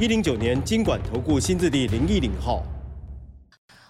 [0.00, 2.64] 一零九年经管投顾新字第零一零号。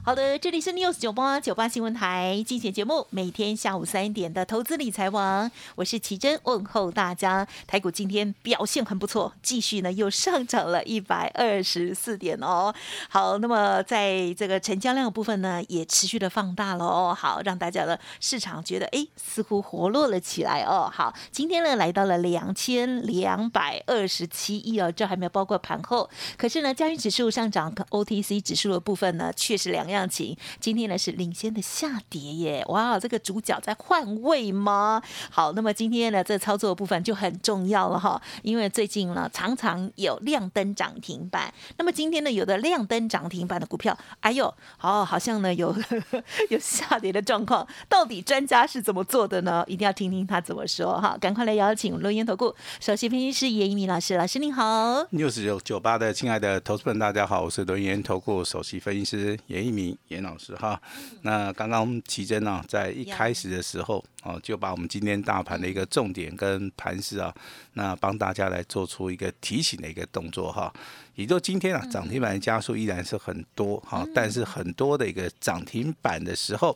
[0.03, 7.47] 好的，这里是 News 九八九八新闻台，精选节目，每天下午三点的投资理财王，我是奇珍，问候大家。
[7.67, 12.75] 台股今天表现很不错，继续呢又上涨了一百二十四点哦。
[13.11, 17.15] 好，那么在这个成交量的部分呢，也持续的放大了哦。
[17.15, 20.91] 好，让大家的市场觉得哎，似乎活络了起来哦。
[20.91, 26.09] 好，今天呢来到了两千两百二十七亿哦，这还没有包括盘后。
[26.39, 29.90] 可是呢，交易指数上涨，OTC 指数的部分呢，却是两。
[29.91, 35.03] 样情，今天呢是领先的下跌耶，哇，这个主角在换位吗？
[35.31, 45.75] 好，那么今天呢这操作部分就很重要了哈，因为最近呢常常有亮灯涨停板，那么今天呢有的亮灯涨停板的股票，哎呦，好，好像呢有
[46.51, 49.65] 有下跌的状况，到底专家是怎么做的呢？
[49.67, 59.80] 一定要听听他怎么说哈，赶快来邀请录音投顾首席分析师严一鸣老师，老师您好，news 九九八的亲爱的投资们，大家好，我是轮研投顾首席分析师严一鸣。
[60.09, 60.81] 严老师哈，
[61.23, 67.35] 那刚刚奇珍呢，在一开始的时候哦，就把我们今天大盘的一个重点跟盘势啊，
[67.75, 70.73] 那帮大家来做出一个提醒的一个动作哈。
[71.17, 76.75] 也就今天啊，涨停板的加速依然是很多哈，但是很多的一个涨停板的时候，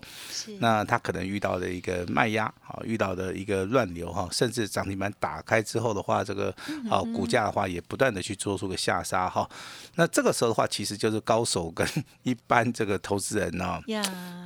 [0.58, 6.54] 那它可能遇到的一个卖压啊，遇到的一个乱流哈，甚至涨停板打开之后的话，这个
[6.90, 9.48] 啊股价的话也不断的去做出个下杀哈。
[9.94, 11.88] 那这个时候的话，其实就是高手跟
[12.24, 13.80] 一般这个投资人呢，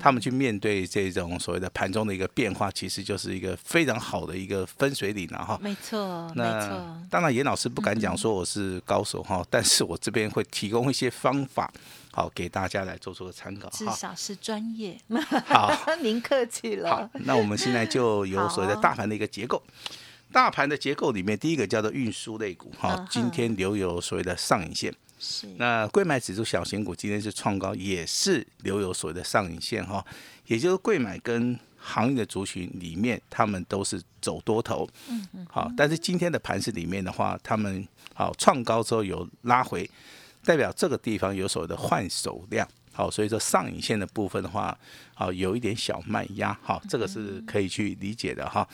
[0.00, 5.58] 他们去面对这种所谓的盘中的一个变化，其实就是一个非常好的一个分水岭了哈。
[5.60, 9.88] 没错，那当然严老师不敢讲说我是高手哈，但是。
[9.88, 11.72] 我这边会提供一些方法，
[12.12, 13.70] 好给大家来做出个参考。
[13.70, 15.00] 至少是专业。
[15.46, 15.72] 好，
[16.02, 16.90] 您客气了。
[16.90, 19.62] 好，那我们现在就有所谓的大盘的一个结构。
[20.30, 24.92] 大盘的结构里面，第一个叫做运输类股，哈，今天留有所谓的上影线。
[25.18, 25.46] 是。
[25.56, 30.04] 那贵买指数小型股今天是创高，也是留有所谓的上影线，哈，
[30.46, 34.88] 也就是贵买跟行业的族群里面，他们都是走多头。
[35.08, 35.46] 嗯嗯。
[35.50, 37.86] 好，但是今天的盘市里面的话，他们。
[38.14, 39.88] 好，创高之后有拉回，
[40.44, 42.68] 代表这个地方有所谓的换手量。
[42.92, 44.76] 好，所以说上影线的部分的话，
[45.14, 46.58] 好有一点小卖压。
[46.60, 48.68] 好，这个是可以去理解的哈。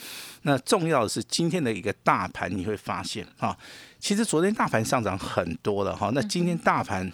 [0.44, 3.54] 那重要的是今天的一个大盘，你会发现哈，
[4.04, 6.10] 其实昨天大盘上涨很多了哈。
[6.12, 7.10] 那今天大盘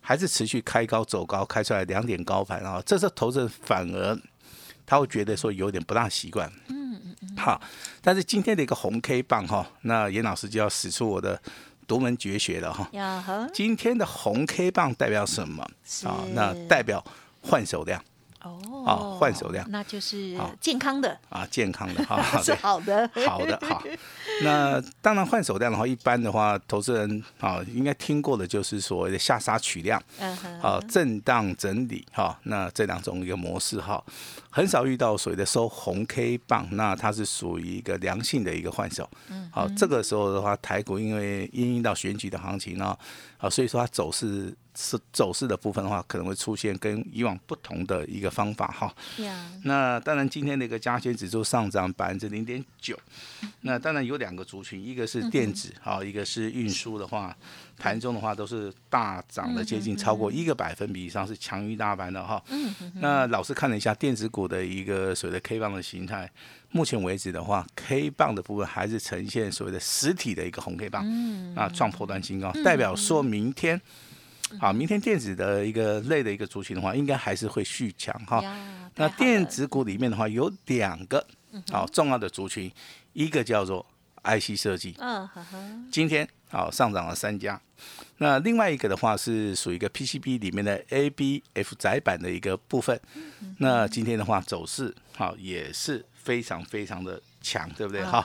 [0.00, 2.80] 还是持续开高走高，开出来两点高盘啊。
[2.86, 4.16] 这时候投资人反而
[4.86, 6.48] 他会觉得说有点不大习惯。
[6.68, 7.60] 嗯嗯嗯好，
[8.00, 11.42] 但是今天的一个红 K 棒哈，那严老师就要使出我的
[11.88, 12.88] 独门绝学了哈。
[13.52, 15.64] 今天的红 K 棒代表什么？
[16.04, 17.04] 啊，那代表
[17.40, 18.00] 换手量。
[18.42, 21.16] 哦，啊，换手量，那就是健康的。
[21.28, 23.82] 啊，健康的 哈，是好的，好的哈。
[24.42, 30.02] 那当然换手量的话，一般的话，投资人啊应该听过的就是所谓的下杀取量，
[30.60, 34.02] 啊，震荡整理哈，那这两种一个模式哈，
[34.52, 39.08] 很少遇到所谓的收红 K 棒，那它是属于一个良性的一个换手。
[39.30, 42.96] 嗯，好，这个时候的话，台股因为因应到选举的行情呢，
[43.38, 44.54] 啊，所以说它走势。
[44.74, 48.90] 是走势的部分的话，可能会出现跟以往不同的一个方法哈。
[49.64, 52.98] 那当然，今天的一个加权指数上涨百分之零点九。
[53.60, 57.36] 那当然有两个族群，一个是电子，好，一个是运输的话，
[57.78, 62.42] 盘中的话都是大涨的，接近超过一个百分比以上，是强于大盘的哈。
[62.94, 66.30] 那老师看了一下电子股的一个所谓的 K 棒的形态，
[66.70, 71.04] 目前为止的话，K 棒的部分还是呈现所谓的实体的一个红 K 棒，
[71.54, 73.80] 啊，创破断新高，代表说明天。
[74.60, 78.42] 好，明天电子的一个类的一个族群的话，应该还是会续强哈。
[78.96, 81.26] 那电子股里面的话，有两个
[81.70, 82.70] 好重要的族群，
[83.14, 83.86] 一个叫做
[84.24, 85.26] IC 设计，嗯，
[85.90, 87.58] 今天好上涨了三家。
[88.18, 93.00] 那另外一个的话是属于一个 PCB 里面的 ABF 窄板的一个部分。
[93.58, 97.20] 那今天的话走势好也是非常非常的。
[97.44, 98.04] 强对不对？
[98.04, 98.22] 哈，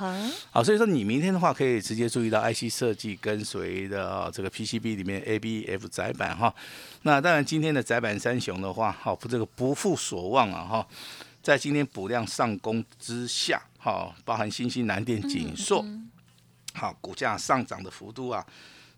[0.51, 6.53] 好，所以说你明天的话可以直接注意到 IC 设计跟随的这个 PCB 里面 ABF 窄板哈。
[7.01, 10.87] 那当然今天的窄板三雄的话，好，这个不负所望啊哈，
[11.41, 15.83] 在今天补量上攻之下，哈，包含新兴南电、锦硕，
[16.75, 18.45] 好，股价上涨的幅度啊。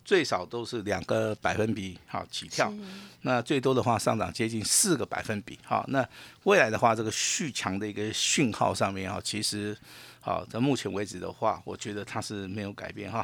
[0.10, 2.74] 最少都是两个百分比好起跳，
[3.22, 6.04] 那最多的话上涨接近四个百分比好，那
[6.46, 9.78] 未来的话，这个续强的一个讯号上面啊，其实
[10.20, 13.24] 好，在目前为止的话，我觉得它是没有改变哈。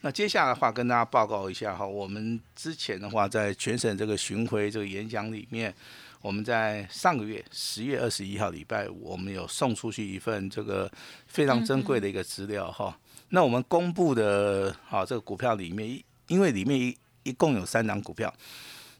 [0.00, 5.74] 那接下来的话，跟大家报告一下哈，我们之前的话在全省这个巡回这个演讲里面。
[6.22, 10.90] 我们在上个月十月二十一号礼拜五，我们有送出去一份这个
[11.26, 12.96] 非常珍贵的一个资料哈。
[13.30, 16.00] 那我们公布的啊这个股票里面，
[16.32, 18.32] 因为里面一一共有三档股票，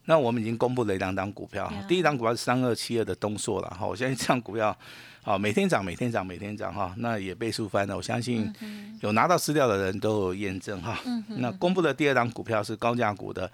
[0.05, 1.73] 那我们已经公布了两档股票。
[1.89, 3.87] 第一档股票是三二七二的东硕了哈。
[3.87, 4.77] 我相信这样股票
[5.23, 7.97] 好每天涨每天涨每天涨哈，那也倍数翻了。
[7.97, 8.53] 我相信
[9.01, 11.01] 有拿到资料的人都有验证哈。
[11.29, 13.51] 那公布的第二档股票是高价股的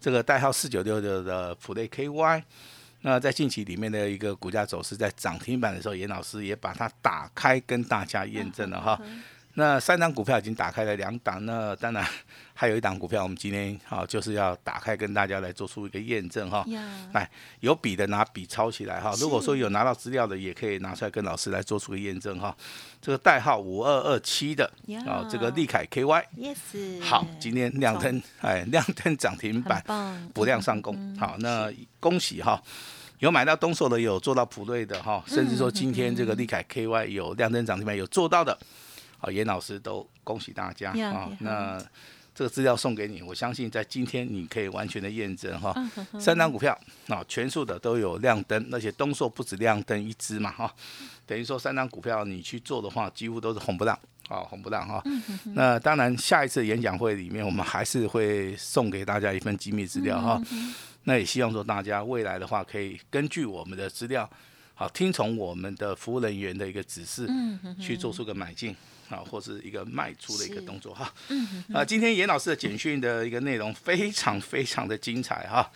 [0.00, 2.42] 这个代号四九六六的普类 KY。
[3.02, 9.00] 那在近期里面的一个股价走势，在涨停板的时候，严老师也把它打开跟大家验证了哈。
[9.58, 12.06] 那三档股票已经打开了两档，那当然
[12.54, 16.64] 还有一档股票，我们今天好就是要打开跟大家来做出一个验证哈。
[17.12, 17.28] 来，
[17.58, 19.12] 有笔的拿笔抄起来哈。
[19.18, 22.56] 如果说有拿到资料的，也可以拿出来跟老师来做出个验证哈。
[23.02, 24.64] 这个代号五二二七的
[25.04, 26.24] 啊，这个利凯 KY。
[26.36, 27.02] Yes。
[27.02, 29.82] 好，今天亮灯，哎，亮灯涨停板，
[30.32, 31.16] 不量上攻。
[31.18, 31.68] 好，那
[31.98, 32.62] 恭喜哈。
[33.18, 38.56] 有买到东手的，有做到普瑞的哈，甚至说今天这个利凯 KY 有亮灯涨停板有做到的。
[39.18, 41.30] 好，严老师都恭喜大家啊！
[41.40, 41.78] 那
[42.34, 45.74] 这个资料送给你，我相信在今天你可以完全的验证哈。
[46.20, 46.78] 三张股票
[47.08, 50.72] 啊，全数的都有亮灯，而且东硕不止亮灯一只嘛哈，
[51.26, 53.98] 等于说三张股票你去做的话，几乎都是红不让
[54.28, 55.02] 啊，红不让哈。
[55.54, 60.40] 那当然，下一次演讲会里面，我们还是会送给大家一份机密资料哈。
[61.02, 64.30] 那也希望说大家未来的话，可以根据我们的资料，
[64.74, 67.28] 好听从我们的服务人员的一个指示，
[67.80, 68.76] 去做出个买进。
[69.08, 71.12] 啊，或是一个卖出的一个动作哈。
[71.28, 75.70] 嗯啊，今天严老师的简讯的一个内容非常非常的精彩哈。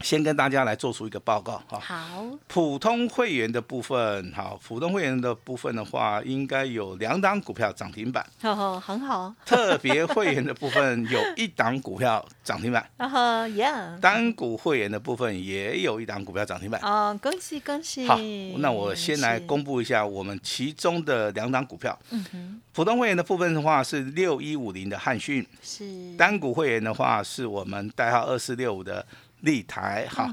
[0.00, 1.78] 先跟大家来做出一个报告哈。
[1.80, 2.26] 好。
[2.46, 8.24] 普通会员的部分，好，普通会员的部分的话，应该有两档股票涨停板。
[8.42, 9.34] 哦，很好。
[9.44, 12.88] 特别会员的部分有一档股票涨停板。
[12.96, 13.98] 啊 哈，Yeah。
[14.00, 16.80] 单股会员的部分也有一档股票涨停板。
[16.82, 18.06] 哦，恭喜恭喜。
[18.06, 18.16] 好，
[18.58, 21.98] 那我先来公布一下我们其中的两档股票。
[22.10, 22.60] 嗯哼。
[22.72, 25.44] 普通会员的部分的话是六一五零的汉讯。
[25.62, 26.16] 是。
[26.16, 29.04] 单股会员的话是我们代号二四六五的。
[29.40, 30.28] 立台好，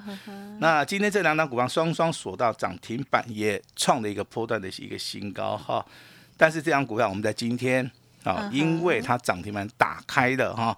[0.60, 5.86] 那今天这两档股票双双锁到涨停板，也创了一个波段的一个新高哈。
[6.36, 7.90] 但是这张股票我们在今天
[8.24, 10.76] 啊，因为它涨停板打开了哈，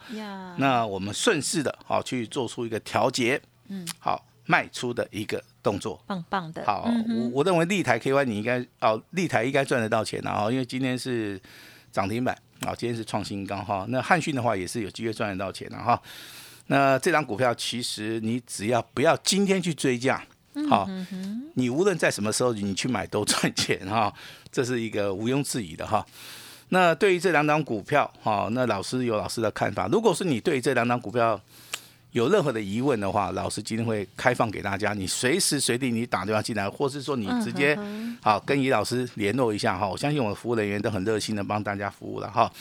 [0.58, 6.64] 那我们顺势的啊去做出一个调节，嗯，好卖出的一个动作，棒棒的。
[6.66, 11.42] 好，我我认为立台 KY 你应该哦，立台应该赚得到钱的啊，因为今天是
[11.92, 13.86] 涨停板啊，今天是创新高哈。
[13.90, 16.00] 那汉讯的话也是有机会赚得到钱的哈。
[16.68, 20.24] 那这张股票其实你只要不要今天去追价，
[20.70, 20.88] 好，
[21.54, 24.14] 你无论在什么时候你去买都赚钱哈，
[24.52, 26.06] 这是一个毋庸置疑的哈。
[26.70, 29.88] 那对于这两张股票哈，那老师有老师的看法。
[29.88, 31.40] 如果是你对这两张股票
[32.12, 37.78] 有任何的疑问的话，老师今天会开放给大家，你随时随地你打电话进来，或是说你直接
[38.22, 39.88] 好跟李老师联络一下哈。
[39.88, 42.52] 我相信我的服务人员都很热心的帮大家服务了哈。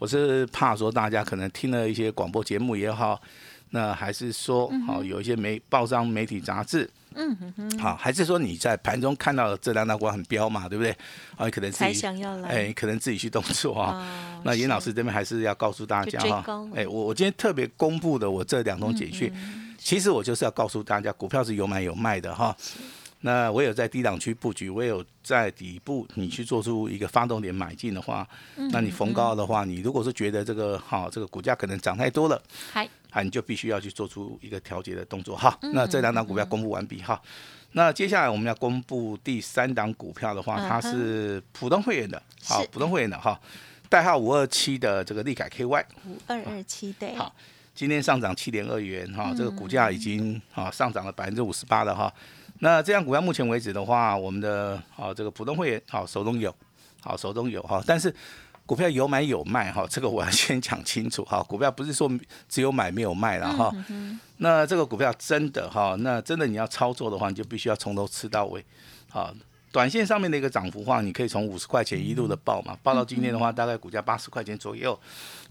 [0.00, 3.20] 我是怕说大家可能听了一些广播节目也好。
[3.72, 10.90] 那还是说，好有一些媒报章、媒体、杂志，嗯哼哼，好，还是说你在盘中看到这两大股很彪嘛，对不对？
[11.36, 14.04] 啊，可能自己想要来，哎，可能自己去动作啊。
[14.42, 19.32] 那严老师这边还是要告诉大家哈，哎，我我今天特别公布的我这两通简讯，
[19.78, 22.56] 其实我就是要告诉大家，股票是有买有卖的哈。
[23.22, 28.26] 那我有在低档区布局，我有在底部，你去做出一个发动点买进的话，
[28.72, 35.54] 那你逢高的话，你如果是觉得这个哈，这个股价可能涨太多了，嗨，啊，你就必须要去做出一个调节的动作哈。
[35.74, 37.20] 那这两档股票公布完毕哈，
[37.72, 43.38] 那接下来我们要公布第三档股票的话，它是普通会员的，好，普通会员的哈，
[43.90, 47.30] 代号五二七的这个利改 KY，五二二七对，好，
[47.74, 52.10] 今天上涨七点二元哈，这个股价已经啊上涨了百分之五十八了哈。
[52.60, 56.54] 那这样股票目前为止的话，我们的啊这个普通会员好手中有，
[57.00, 58.14] 好手中有哈，但是
[58.66, 62.08] 股票有买有卖哈，这个我要先讲清楚哈， 股票不是说
[62.48, 63.74] 只有买没有卖了哈。
[64.36, 68.64] 那这个股票真的哈，那真的你要操作的话，你就必须要从头吃到尾，
[69.08, 69.34] 好，
[69.72, 74.96] 短线上面的一个涨幅话，你可以从五十块钱一路的报嘛，报到今天的话，大概股价八十块钱左右，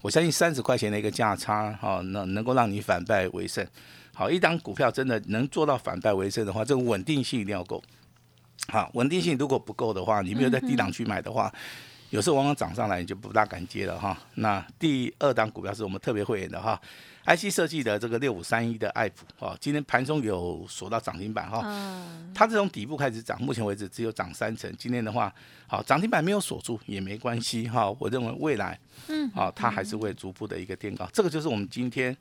[0.00, 3.66] 我相信三十块钱的一个价差哈，那能够让你反败为胜。
[4.14, 7.82] 好，一张股票真的能做到反败为胜的话，这个稳定性一定要够。
[8.68, 11.52] 好，稳定性如果不够的话，你没有在低档区买的话，
[12.10, 14.16] 有时候往往涨上来你就不大敢接了哈。
[14.34, 16.80] 那第二档股票是我们特别会员的哈
[17.24, 21.62] ，IC 设计的这个六五三一的爱普哈，今天盘中有锁到涨停板哈。
[22.34, 24.72] 它这种底部开始涨，目前为止只有涨三成。
[24.78, 25.32] 今天的话，
[25.66, 27.90] 好涨停板没有锁住也没关系哈。
[27.98, 31.08] 我认为未来，嗯，好它还是会逐步的一个垫高。
[31.12, 32.16] 这个就是我们今天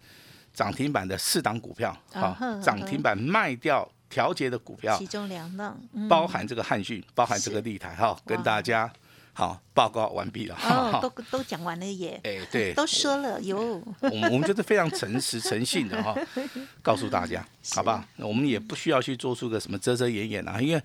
[0.60, 8.92] 涨停板的四档股票，好涨停板卖掉调节的股票，其中两档包含这个汉讯，包含这个立台哈，跟大家。
[9.32, 10.58] 好，报告完毕了。
[10.63, 12.20] 哦，都都讲完了耶。
[12.25, 13.82] 哎，对，都说了哟。
[14.01, 16.13] 我们我们就是非常诚实诚信的哈，
[16.84, 18.06] 告诉大家，好吧？
[18.18, 20.84] 那我们也不需要去做出个什么遮遮掩掩啊，因为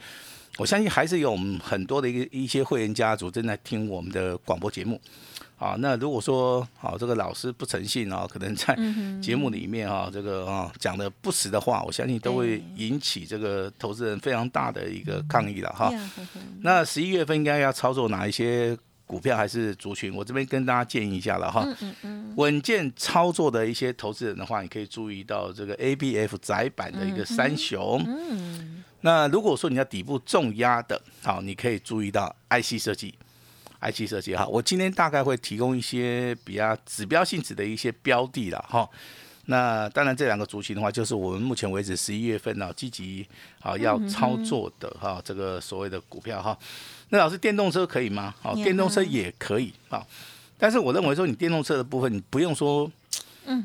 [0.58, 5.00] 我相信还是有我们很多的一个一些会员家族正在听我们的广播节目。
[5.56, 8.76] 啊，那如果说好这个老师不诚信啊，可能在
[9.22, 15.90] 节目里面啊，这个啊讲的不实的话，我相信都会引起这个投资人非常大的一个抗议了哈。
[16.60, 20.14] 那十一月份应该要操作哪一些股票还是族群？
[20.14, 21.66] 我这边跟大家建议一下了哈。
[22.36, 28.02] 稳健操作的一些投资人的话，你可以注意到这个 A B F 窄板的一个三雄。
[28.06, 28.84] 嗯。
[29.00, 33.14] 那如果说你要底部重压的，好，你可以注意到 I C 设计。
[33.80, 38.88] IC 设计哈，我今天大概会提供一些比较指标性质的一些标的了哈。
[39.46, 43.26] 那当然这两个族群的话，就是我们目前为止十一月份呢积极
[43.60, 46.56] 啊要操作的哈，这个所谓的股票哈。
[47.10, 48.34] 那老师电动车可以吗？
[48.40, 50.04] 好，电动车也可以啊。
[50.58, 52.90] 但是我认为说你电动车的部分，你不用说，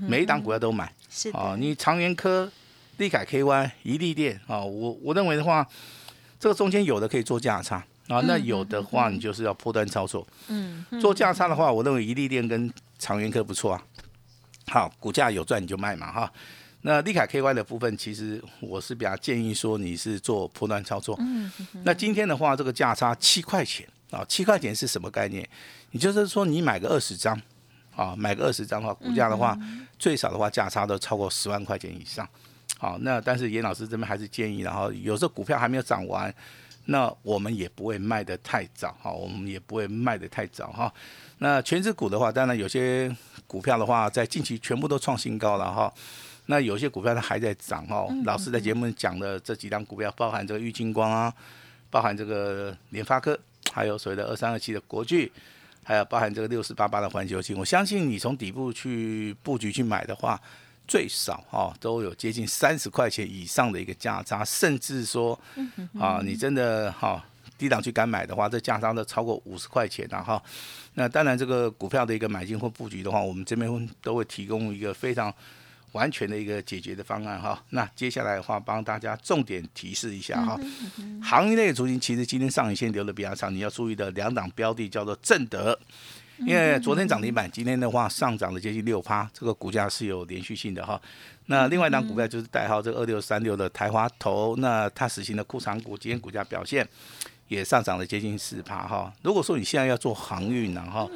[0.02, 1.56] 每一档股票都买是啊。
[1.58, 2.52] 你长源科、
[2.98, 5.66] 利凯 KY、一利电啊，我我认为的话，
[6.40, 7.84] 这个中间有的可以做价差。
[8.10, 13.84] 啊，那有的话你就是要破端操作，嗯，做价差的话，我认为一利电跟长源科不错啊。
[14.70, 16.32] 好，股价有赚你就卖嘛哈。
[16.82, 21.18] 那利凯 KY 的部分，其实我是比较建议说你是做波段操作。
[21.20, 21.52] 嗯，
[21.84, 25.48] 那今天的话，这个价差七块钱啊，七块钱是什么概念？
[25.92, 27.38] 也就是说你买个二十张
[27.96, 29.58] 啊，买个二十张的话，股价的话
[29.98, 32.26] 最少的话价差都超过十万块钱以上。
[32.78, 36.34] 好，那但是严老师这边还是建议，然后有时候股票还没有涨完。
[36.92, 40.92] 那我们也不会卖得太早哈，我们也不会卖得太早哈。
[41.38, 43.16] 那全指股的话，当然有些
[43.46, 45.94] 股票的话，在近期全部都创新高了哈。
[46.48, 48.08] 那有些股票它还在涨哈。
[48.26, 51.32] 老师在节目讲的这几张股票，包含这个玉金光啊，
[51.92, 53.40] 包含这个联发科，
[53.72, 55.32] 还有所谓的二三二七的国巨，
[55.84, 57.56] 还有包含这个六四八八的环球金。
[57.56, 60.42] 我相信你从底部去布局去买的话。
[60.90, 65.40] 最少哈都有接近三十块钱以上的一个价差，甚至说
[66.00, 67.24] 啊，你真的哈
[67.60, 70.42] 低档去敢买的话，这价差都超过五十块钱了哈。
[70.96, 75.32] 那当然，这个股票的一个买进或布局的话，我们这边都会提供一个非常
[75.92, 77.64] 完全的一个解决的方案哈。
[77.70, 80.60] 那接下来的话，帮大家重点提示一下哈，
[81.22, 85.78] 行业内的族群其实今天上影线留的比较长，你要注意的两档标的叫做正德。
[86.46, 91.00] 因为昨天涨停板，今天的话上涨了接近六趴，这个股价是有连续性的哈。
[91.48, 96.88] 那另外一档股票就是代号这个二六三六的台华投，那它实行的库藏股，今天股价表现
[97.48, 99.12] 也上涨了接近四趴哈。
[99.22, 101.10] 如果说你现在要做航运呢哈，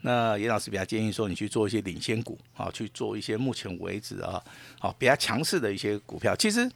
[0.00, 4.42] 那严老师比较建议说你去做一些领先股啊，去做一些目前为止啊
[4.80, 6.34] 好比较强势的一些股票。
[6.34, 6.68] 其实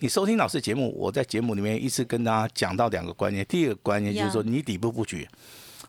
[0.00, 5.28] 你收听老师节目，我在节目里面一直跟大家讲到两个观念，第一个观念就是说你底部布局。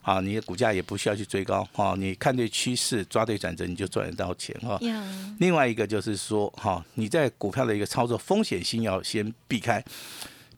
[0.04, 4.78] 啊，你的股价也不需要去追高，哈，你看对趋势，抓对转折，你就赚得到钱，哈。
[5.38, 9.82] 另外一个就是说，哈，你在股票的一个操作风险性要先避开，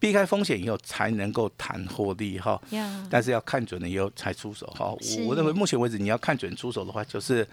[0.00, 2.60] 避开风险以后才能够谈获利，哈。
[3.08, 4.92] 但是要看准了以后才出手，哈。
[5.24, 7.46] 我认为目前为止你要看准出手的话，就是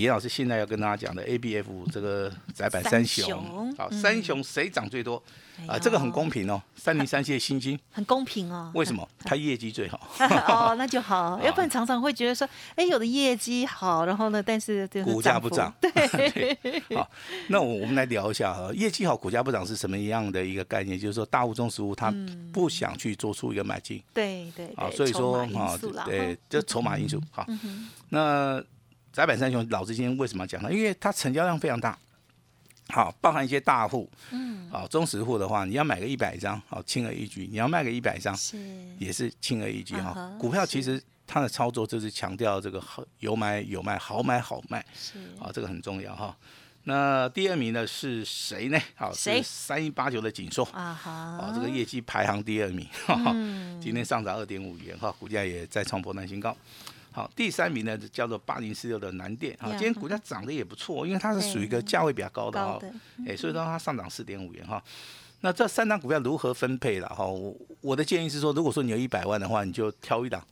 [0.00, 5.22] 严老师现在要跟大家讲的 A B F 这个窄板三雄，好，三雄谁涨最多？
[5.68, 8.72] 啊，这个很公平哦，三零三七的新金 很公平哦。
[8.74, 9.08] 为什么？
[9.20, 10.00] 它业绩最好。
[10.48, 11.40] 哦，那就好。
[11.46, 15.72] 要不然常常会觉得说，哎，有的业绩好，然后呢，但是股价不涨。
[15.80, 16.58] 对。
[16.96, 17.08] 好，
[17.46, 20.98] 那我我们来聊一下哈，业绩好，股价不涨是什么样的一个概念？
[20.98, 22.12] 就是说，大物中食物它
[22.52, 24.02] 不想去做出一个买进。
[24.12, 24.66] 对对。
[24.74, 27.22] 啊，所以说啊，对，这筹码因素。
[27.30, 27.46] 好，
[28.08, 28.60] 那
[29.14, 30.72] 窄板三雄老子今天为什么讲呢？
[30.72, 31.96] 因为它成交量非常大。
[32.88, 38.58] 好，包含一些大户，嗯，好，中实户的话，你要买个一百张，好，轻而易举；你要卖个一百张，是，
[38.98, 40.36] 也是轻而易举哈。
[40.36, 46.36] 股票其实它的操作就是强调这个好有买有卖，好买好卖，是，啊，这个很重要哈。
[46.82, 48.78] 那第二名呢是谁呢？
[48.96, 52.84] 好，是三一八九的锦硕啊，好，这个业绩排行第二名，
[53.80, 56.54] 今天上涨二点五元哈，股价也再创波段新高。
[57.14, 62.76] 好，第三名呢叫做八零四六的南电，啊，今天股价涨得也不错，因为它是属于一个价位比较高的哈，
[63.24, 64.82] 哎，所以说它上涨四点五元哈。
[65.42, 67.24] 那这三档股票如何分配了哈？
[67.24, 70.44] 我我的建议是说，如果说你有一百万的话，你就挑一档，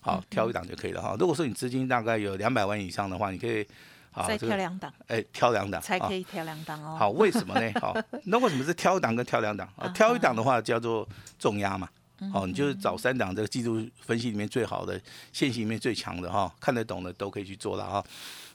[0.00, 1.16] 好挑一档就可以了哈。
[1.18, 3.66] 如果说你资金大概有两百万以上的话，你可以。
[4.26, 6.96] 再挑两档，哎，挑两档才可以挑两档哦。
[6.98, 7.70] 好，为什么呢？
[7.78, 7.94] 好，
[8.24, 9.68] 那为什么是挑一档跟挑两档？
[9.76, 11.06] 啊，挑一档的话叫做
[11.38, 11.86] 重压嘛。
[12.32, 15.00] 好，你就是找三档这个季度分析里面最好的、
[15.32, 18.04] 线型里面最强的哈，看得懂的都可以去做了哈。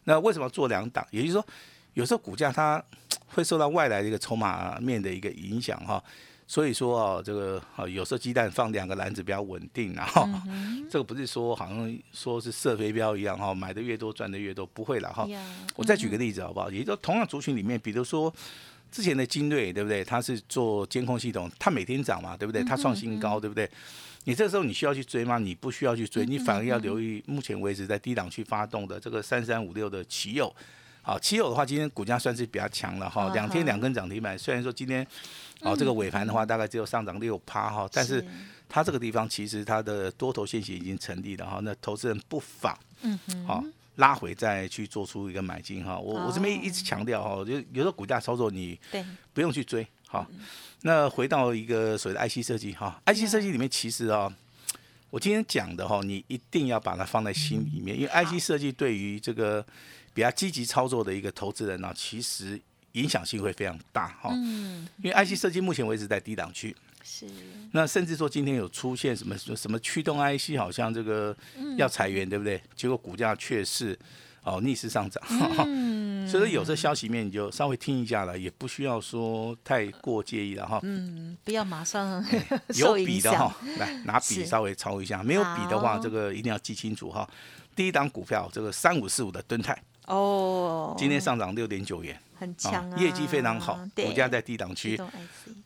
[0.06, 1.06] 那为什么做两档？
[1.12, 1.46] 也就是说，
[1.94, 2.84] 有时候股价它
[3.28, 6.04] 会受到外来的一个筹码面的一个影响哈。
[6.48, 10.28] 所以说啊，这个啊，有时候鸡蛋放两个篮子比较稳定，然后
[10.90, 15.26] 这个不是说好像说是射飞镖一样哈，买的越多赚的越多，不会了哈。
[15.78, 16.70] 我再举个例子好不好？
[16.70, 18.34] 也就同样族群里面，比如说
[18.92, 20.04] 之前的精锐，对不对？
[20.04, 22.64] 它是做监控系统，它每天涨嘛，对不对？
[22.64, 23.70] 它创新高，对不对？
[24.26, 25.40] 你这时候你需要去追吗？
[25.40, 30.54] 你不需要去追，你反而要留意目前为止在低档区发动的这个三三五六的奇友。
[31.02, 34.38] 好，奇友的话，今天股价算是比较强了哈，两天两根涨停板。
[34.38, 35.06] 虽然说今天，
[35.62, 38.24] 哦，这个尾盘的话大概只有上涨六趴哈，但是
[38.70, 43.64] 它这个地方其实它的多头线型已经成立了哈，那投资人不妨，嗯哼，好
[43.96, 45.98] 拉回再去做出一个买进哈。
[45.98, 48.80] 我我这边一直强调哈，就有时候股价操作你
[49.34, 50.28] 不用去追哈。
[50.82, 54.32] 那回到一个所谓的 IC 设计哈，IC 设计里面其实啊，
[55.10, 59.66] 我今天讲的哈，你一定要把它放在心里面，因为 IC 设计对于这个。
[60.14, 62.60] 比较积极操作的一个投资人呢，其实
[62.92, 64.30] 影响性会非常大哈。
[64.34, 64.86] 嗯。
[65.02, 66.76] 因为 IC 设计目前为止在低档区。
[67.04, 67.26] 是。
[67.72, 71.36] 那甚至说今天有出现什么什么驱动 IC，好像这个
[71.78, 72.62] 要裁员，对不对？
[72.76, 73.98] 结果股价却是
[74.44, 75.24] 哦逆势上涨。
[75.66, 76.12] 嗯。
[76.30, 80.80] 所以有这消息面，你就稍微听一下了，也不需要说太过介意了哈。
[80.84, 81.36] 嗯。
[81.44, 82.24] 不要马上
[82.78, 85.24] 有笔的哈，来拿笔稍微抄一下。
[85.24, 87.28] 没有笔的话，这个一定要记清楚哈。
[87.76, 89.78] 第一档股票，这个三五四五的敦泰。
[90.06, 95.00] 哦，今天上涨六点九元，很强啊，业绩非常好，股价在低档区，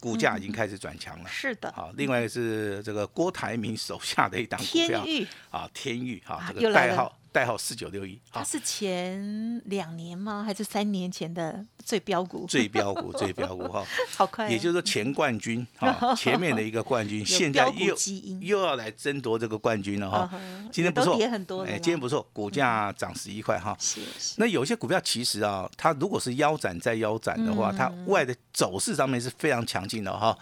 [0.01, 1.29] 股价已经开始转强了。
[1.29, 5.01] 是的，好，另外是这个郭台铭手下的一档股票，
[5.49, 7.17] 啊，天域哈，这个代号。
[7.35, 10.41] 代号四九六一，它是前两年吗？
[10.41, 12.45] 还是三年前的最标股？
[12.47, 13.83] 最标股， 最标股哈，
[14.15, 14.49] 好快。
[14.49, 17.93] 也就是说前冠军 哈，前面的一个冠军，现在又
[18.39, 20.31] 又要来争夺这个冠军了哈。
[20.71, 21.63] 今天不错，跌很多。
[21.63, 23.75] 哎，今天不错，股价涨十一块哈。
[23.81, 24.35] 是是。
[24.37, 30.37] 那有些股票其实啊，它如果是腰斩再腰斩的话，它外的走势上面是非常强劲的哈。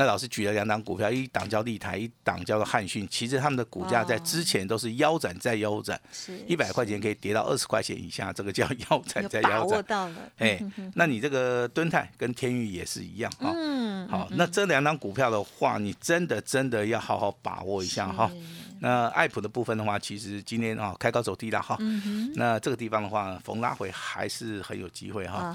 [0.00, 3.06] 那老师举了两档股票，一档叫立台，一档叫做汉讯。
[3.10, 6.00] 其实他们的股价在之前都是腰斩再腰斩，
[6.46, 9.82] 一百块钱可以跌到二十块钱以下，这个叫腰斩再腰斩。
[9.82, 10.58] 到了，哎，
[10.96, 13.52] 那你这个敦泰跟天宇也是一样啊。
[13.54, 18.30] 嗯，好，那这两档股票的话，你真的真的要好好把握一下哈。
[18.82, 21.76] 那爱普的部分的话，其实今天啊开高走低了哈。
[22.34, 25.54] 那这个地方的话，逢拉回还是很有机会哈。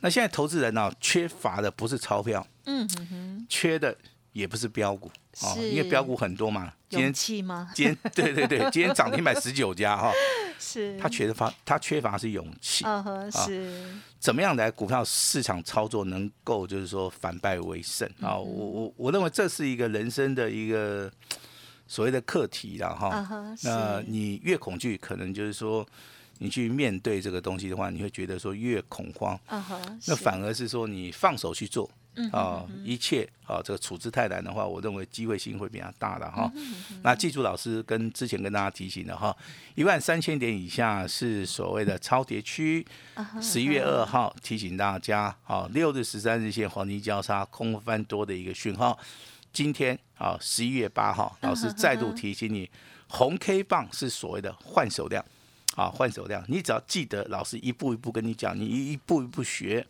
[0.00, 3.96] 那现在投资人呢，缺乏的不是钞票，嗯哼，缺的
[4.32, 6.72] 也不是标股哦，因为标股很多嘛。
[6.90, 7.70] 勇气吗？
[7.74, 10.12] 今天对对对，今天涨停板十九家哈。
[10.60, 10.98] 是。
[10.98, 12.84] 他缺乏他缺乏是勇气。
[13.32, 13.82] 是。
[14.18, 18.36] 怎么样来股票市场操作能够就是说反败为胜啊？
[18.36, 21.10] 我我我认为这是一个人生的一个。
[21.88, 25.84] 所谓的课题了哈，那你越恐惧，可能就是说，
[26.36, 29.40] 你去面对这个东西的话，你会觉得说越恐慌。
[30.06, 31.90] 那反而是说你放手去做，
[32.30, 36.52] 啊，一切啊，这个处置太难的话，我认为机会性会比较大的哈。
[37.02, 39.34] 那记住老师跟之前跟大家提醒的哈，
[39.74, 42.86] 一万三千点以下是所谓的超跌区。
[43.40, 48.98] 十一月二号提醒大家，啊，六日十三日线黄金交叉空翻多的一个讯号。
[49.52, 52.70] 今天啊，十一月八号，老师再度提醒你，
[53.08, 55.24] 红 K 棒是所谓的换手量，
[55.74, 59.84] 啊，换手量，你只要记得老师一步一步跟你讲，你一步一步学，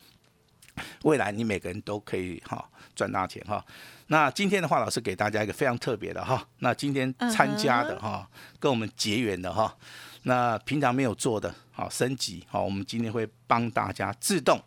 [1.02, 3.64] 未来你每个人都可以哈赚大钱哈。
[4.06, 8.26] 那今天的话，老师给大家一个非常特别的哈，那今天参加的哈，
[8.58, 9.76] 跟我们结缘的哈，
[10.22, 14.62] 那平常没有做的，好升级，好，我们今天会帮大家自动。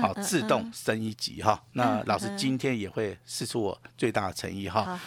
[0.00, 1.62] 好，自动升一级哈。
[1.72, 4.98] 那老师今天也会试出我最大的诚意哈。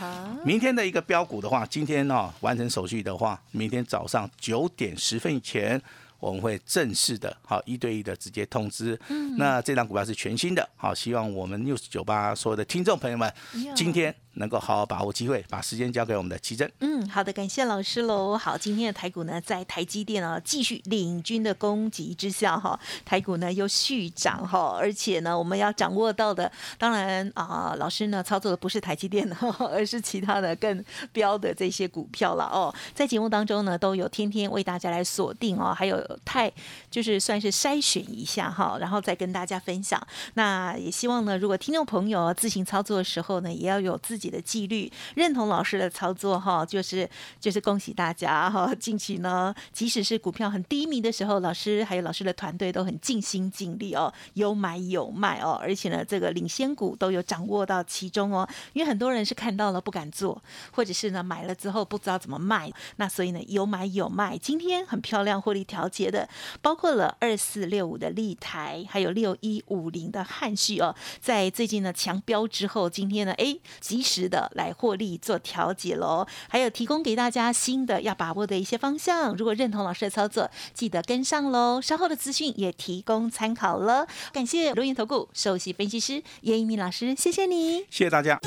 [0.46, 5.82] 明天的一个标股的话，今天呢完成手续的话，明天早上九点十分以前，
[6.20, 9.00] 我们会正式的好一对一的直接通知。
[9.38, 13.34] 那这张股票是全新的，好，希望我们六十九八所有的听众朋友们
[13.76, 14.14] 今天。
[14.34, 16.72] 能够好好把握机会，把时间交给我们的奇珍。
[16.80, 18.38] 嗯，好的，感谢老师喽。
[18.38, 32.74] 好，今天的台股呢，在台积电啊继续领军的攻击之下，哈，台股呢又续涨哈，而且呢，我们要掌握到的，当然啊，老师呢操作的不是台积电，而是其他的更标的这些股票了哦。
[32.94, 36.50] 在节目当中呢，都有天天为大家来锁定哦，还有太
[36.90, 40.02] 就是算是筛选一下哈，然后再跟大家分享。
[40.36, 44.29] 那也希望呢，如果听众朋友自行操作的时候呢，也要有自己。
[44.30, 48.74] 的纪律，认同老师的操作哈，就是就是恭喜大家哈！
[48.76, 58.48] 近期呢，即使是股票很低迷的时候，老师还有老师的团队都很尽心尽力哦，有买有卖哦，而且呢，这个领先股都有掌握到其中哦。
[58.74, 64.38] 因为很多人是看到了不敢做，或者是呢买了之后不知道怎么卖，那所以呢有买有卖。
[64.38, 66.28] 今天很漂亮获利调节的，
[66.62, 79.36] 包括了二四六五的立台，还有六一五零的汉旭哦，在最近呢强标之后，今天呢哎即的来获利做调节喽，还有提供给大家新的要把握的一些方向。
[79.36, 81.80] 如果认同老师的操作，记得跟上喽。
[81.80, 84.08] 稍后的资讯也提供参考了。
[84.34, 88.40] 感谢留言投顾首席分析师叶一鸣老师，谢谢你，谢谢大家。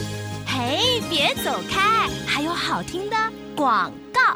[0.47, 3.17] 嘿，别走开，还有好听的
[3.55, 3.93] 广。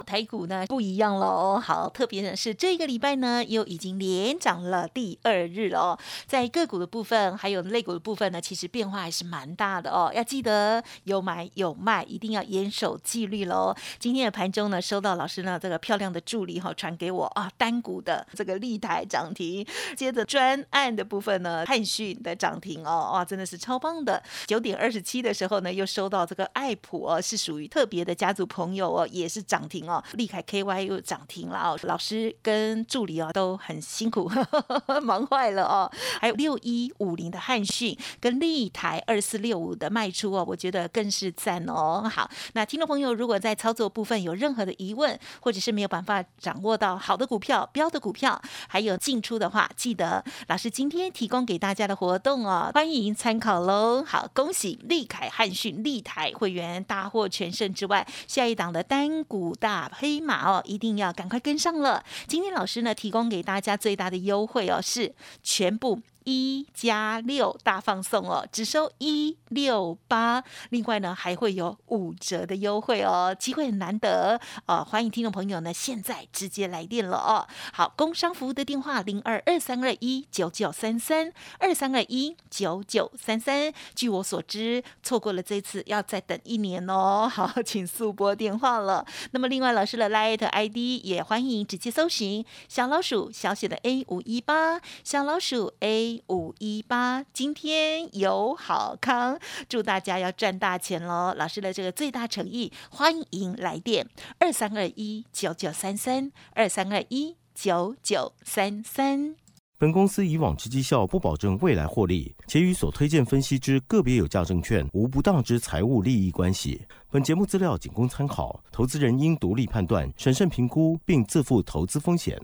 [0.07, 5.99] 台股呢不一样喽，好，特别的是这个礼拜呢又已经连涨了第二日了哦。
[6.27, 10.11] 在个股的部分，还有类股的部分呢，其实变化还是蛮大的哦。
[10.14, 13.75] 要记得有买有卖，一定要严守纪律喽。
[13.99, 19.66] 今天的盘中呢，收到老师呢这个漂亮的助理哈传给我啊，单股的这个立台涨停，
[19.97, 24.23] 接着专案的部分呢，汉讯的涨停哦，哇，真的是超棒的。
[24.47, 29.66] 九点二十七的时候呢，又收到这个爱普哦，是属于特别的家族朋友哦，也是涨。
[29.66, 34.31] 停哦，利凯 KY 又涨停了哦，老师跟助理哦都很辛苦，
[35.03, 35.91] 忙坏了哦。
[36.21, 42.09] 还有六一五零的汉讯跟利台二四六五的卖出哦，我觉得更是赞哦。
[42.13, 54.05] 好，那听众朋友如果在操作部分有任何的疑问，或者是没有办法掌握到好的股票、标的股票，还有进出的话，记得老师今天提供给大家的活动哦，欢迎参考喽。
[54.07, 59.47] 好，恭喜利凯汉讯利台会员大获全胜之外，下一档的单股。
[59.59, 62.05] 大黑马哦，一定要赶快跟上了。
[62.27, 66.01] 今天老师呢，提供给大家最大的优惠哦，是全部。
[66.27, 77.47] 一加六大放送哦，只收一六八，另外呢还会有五折的优惠哦，机会很难得哦，欢迎听众朋友呢现在直接来电了哦。
[77.73, 83.73] 好，工商服务的电话零二二三二一九九三三二三二一九九三三。
[83.95, 87.31] 据我所知，错过了这次要再等一年哦。
[87.33, 89.07] 好，请速拨电话了。
[89.31, 96.16] 那么另外老师的 Light ID 也欢迎直接搜寻小老鼠小写的 A 五一八小老鼠 A。
[96.29, 101.35] 五一八，今天有好康，祝大家要赚大钱喽！
[101.37, 109.37] 老师的这个最大诚意，欢迎来电二三二一九九三三二三二一九九三三。
[109.79, 116.81] 本公司以往之绩效不保证未来获利，且与所推荐分析之个别有价证券无不当之财务利益关系。
[117.11, 122.41] 本节目资料仅供参考，投资人应独立判断、审慎评估，并自负投资风险。